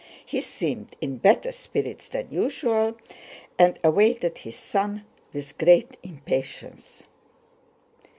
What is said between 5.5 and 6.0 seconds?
great